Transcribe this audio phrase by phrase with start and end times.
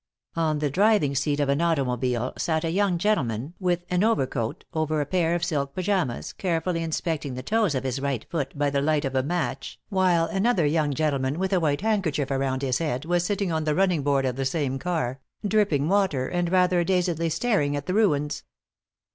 [0.35, 4.99] On the driving seat of an automobile sat a young gentleman with an overcoat over
[4.99, 8.81] a pair of silk pajamas, carefully inspecting the toes of his right foot by the
[8.81, 13.05] light of a match, while another young gentleman with a white handkerchief around his head
[13.05, 17.29] was sitting on the running board of the same car, dripping water and rather dazedly
[17.29, 18.41] staring at the ruins.